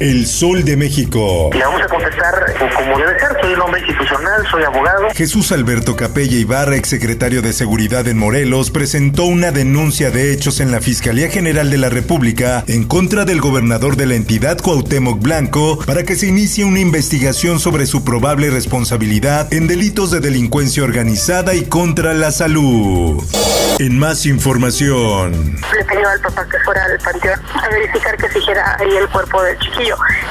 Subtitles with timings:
[0.00, 1.50] El Sol de México.
[1.52, 3.28] Le vamos a contestar como debe ser.
[3.40, 5.08] Soy un hombre institucional, soy abogado.
[5.14, 10.72] Jesús Alberto Capella Ibarra, exsecretario de Seguridad en Morelos, presentó una denuncia de hechos en
[10.72, 15.78] la Fiscalía General de la República en contra del gobernador de la entidad Cuauhtémoc Blanco
[15.86, 21.54] para que se inicie una investigación sobre su probable responsabilidad en delitos de delincuencia organizada
[21.54, 23.22] y contra la salud.
[23.78, 25.56] En más información.
[25.76, 29.08] Le pidió al papá que fuera al panteón a verificar que se hiciera ahí el
[29.08, 29.83] cuerpo del chiquillo.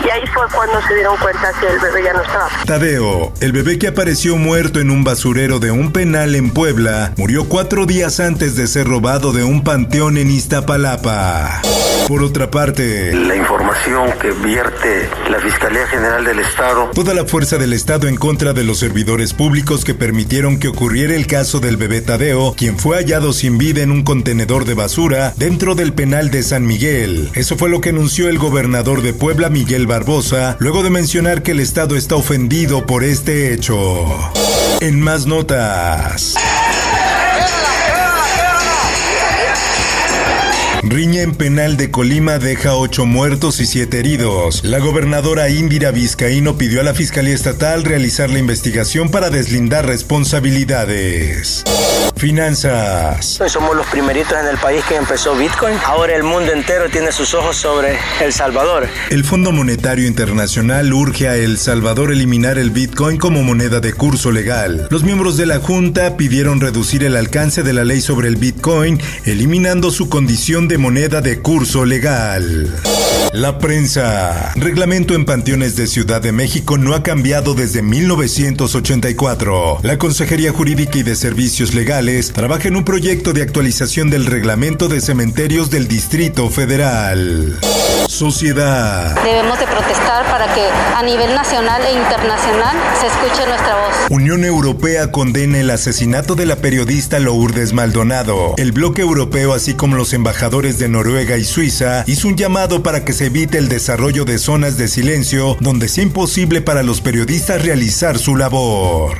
[0.06, 2.50] Y ahí fue cuando se dieron cuenta que el bebé ya no estaba.
[2.66, 7.48] Tadeo, el bebé que apareció muerto en un basurero de un penal en Puebla, murió
[7.48, 11.62] cuatro días antes de ser robado de un panteón en Iztapalapa.
[12.08, 17.58] Por otra parte, La información que vierte la Fiscalía General del Estado toda la fuerza
[17.58, 21.78] del Estado en contra de los servidores públicos que permitieron que ocurriera el caso del
[21.78, 26.32] bebé Tadeo, quien fue hallado sin vida en un contenedor de basura dentro del penal
[26.32, 27.30] de San Miguel.
[27.34, 31.52] Eso fue lo que anunció el gobernador de Puebla, Miguel Barbosa, luego de mencionar que
[31.52, 34.06] el Estado está ofendido por este hecho.
[34.80, 36.36] En más notas.
[40.86, 44.66] Riña en penal de Colima deja ocho muertos y siete heridos.
[44.66, 51.64] La gobernadora Indira Vizcaíno pidió a la Fiscalía Estatal realizar la investigación para deslindar responsabilidades.
[52.18, 53.40] Finanzas.
[53.48, 55.78] Somos los primeritos en el país que empezó Bitcoin.
[55.86, 58.88] Ahora el mundo entero tiene sus ojos sobre El Salvador.
[59.10, 64.32] El Fondo Monetario Internacional urge a El Salvador eliminar el Bitcoin como moneda de curso
[64.32, 64.88] legal.
[64.90, 69.02] Los miembros de la Junta pidieron reducir el alcance de la ley sobre el Bitcoin,
[69.26, 72.74] eliminando su condición de moneda de curso legal.
[73.34, 74.54] La prensa.
[74.56, 79.80] Reglamento en panteones de Ciudad de México no ha cambiado desde 1984.
[79.82, 84.88] La Consejería Jurídica y de Servicios Legales trabaja en un proyecto de actualización del reglamento
[84.88, 87.58] de cementerios del Distrito Federal.
[88.08, 89.16] Sociedad.
[89.24, 93.94] Debemos de protestar para que a nivel nacional e internacional se escuche nuestra voz.
[94.12, 98.54] Unión Europea condena el asesinato de la periodista Lourdes Maldonado.
[98.58, 103.04] El bloque europeo, así como los embajadores de Noruega y Suiza, hizo un llamado para
[103.04, 107.62] que se evite el desarrollo de zonas de silencio donde sea imposible para los periodistas
[107.62, 109.18] realizar su labor.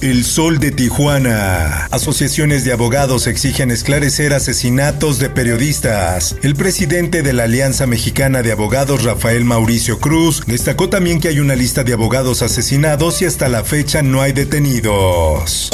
[0.00, 1.86] El Sol de Tijuana.
[1.90, 6.36] Asociaciones de abogados exigen esclarecer asesinatos de periodistas.
[6.42, 11.40] El presidente de la Alianza Mexicana de Abogados, Rafael Mauricio Cruz, destacó también que hay
[11.40, 15.70] una lista de abogados asesinados y hasta la fecha no hay detenidos.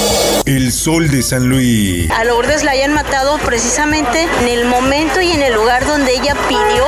[0.46, 2.10] El Sol de San Luis.
[2.10, 6.36] A Lourdes la hayan matado precisamente en el momento y en el lugar donde ella
[6.48, 6.84] pidió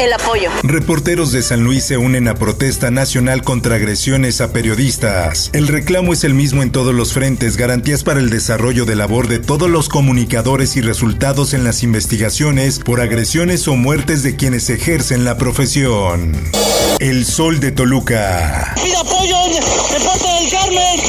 [0.00, 0.50] el apoyo.
[0.62, 5.50] Reporteros de San Luis se unen a protesta nacional contra agresiones a periodistas.
[5.52, 9.28] El reclamo es el mismo en todos los frentes, garantías para el desarrollo de labor
[9.28, 14.70] de todos los comunicadores y resultados en las investigaciones por agresiones o muertes de quienes
[14.70, 16.36] ejercen la profesión.
[17.00, 18.74] El Sol de Toluca.
[18.76, 21.03] Pide apoyo de parte del Carmen.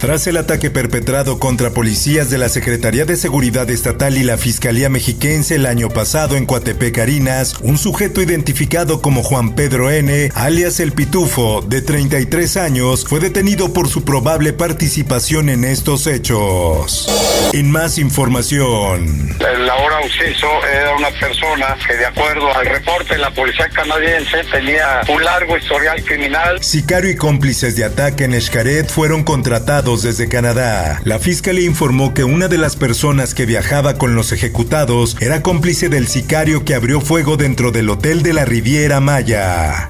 [0.00, 4.88] Tras el ataque perpetrado contra policías de la Secretaría de Seguridad Estatal y la Fiscalía
[4.88, 10.78] Mexiquense el año pasado en Coatepec, Arinas, un sujeto identificado como Juan Pedro N., alias
[10.78, 17.08] El Pitufo, de 33 años, fue detenido por su probable participación en estos hechos.
[17.52, 19.36] En más información.
[19.40, 24.44] El ahora Uciso era una persona que de acuerdo al reporte de la policía canadiense
[24.52, 26.62] tenía un largo historial criminal.
[26.62, 31.00] Sicario y cómplices de ataque en Xcaret fueron contratados desde Canadá.
[31.04, 35.88] La fiscalía informó que una de las personas que viajaba con los ejecutados era cómplice
[35.88, 39.88] del sicario que abrió fuego dentro del hotel de la Riviera Maya.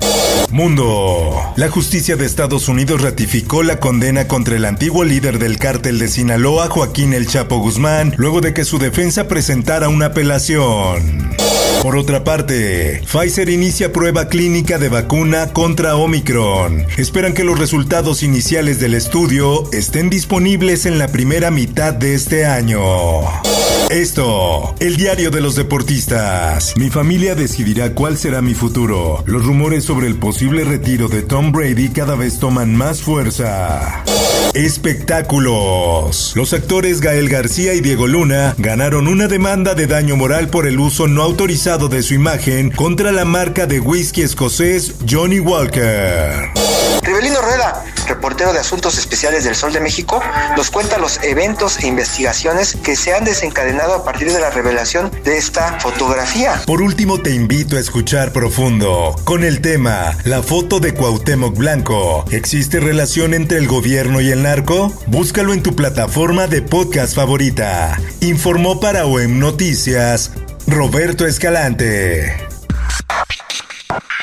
[0.50, 1.34] Mundo.
[1.56, 6.08] La justicia de Estados Unidos ratificó la condena contra el antiguo líder del cártel de
[6.08, 11.30] Sinaloa, Joaquín El Chapo Guzmán, luego de que su defensa presentara una apelación.
[11.82, 16.84] Por otra parte, Pfizer inicia prueba clínica de vacuna contra Omicron.
[16.96, 22.46] Esperan que los resultados iniciales del estudio estén disponibles en la primera mitad de este
[22.46, 22.80] año.
[23.90, 26.76] Esto, el diario de los deportistas.
[26.76, 29.22] Mi familia decidirá cuál será mi futuro.
[29.26, 34.04] Los rumores sobre el posible retiro de Tom Brady cada vez toman más fuerza.
[34.54, 36.32] Espectáculos.
[36.34, 40.80] Los actores Gael García y Diego Luna ganaron una demanda de daño moral por el
[40.80, 46.50] uso no autorizado de su imagen contra la marca de whisky escocés Johnny Walker.
[48.08, 50.20] Reportero de Asuntos Especiales del Sol de México,
[50.56, 55.10] nos cuenta los eventos e investigaciones que se han desencadenado a partir de la revelación
[55.24, 56.62] de esta fotografía.
[56.66, 62.24] Por último, te invito a escuchar profundo con el tema La foto de Cuauhtémoc Blanco.
[62.30, 64.92] ¿Existe relación entre el gobierno y el narco?
[65.06, 68.00] Búscalo en tu plataforma de podcast favorita.
[68.20, 70.32] Informó para OEM Noticias
[70.66, 72.47] Roberto Escalante.